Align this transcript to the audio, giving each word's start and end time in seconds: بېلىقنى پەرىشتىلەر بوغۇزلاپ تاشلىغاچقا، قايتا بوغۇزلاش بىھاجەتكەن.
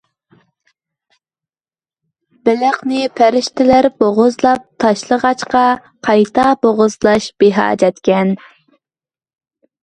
بېلىقنى 2.49 3.03
پەرىشتىلەر 3.19 3.87
بوغۇزلاپ 4.03 4.65
تاشلىغاچقا، 4.85 5.61
قايتا 6.09 6.47
بوغۇزلاش 6.65 7.29
بىھاجەتكەن. 7.45 8.35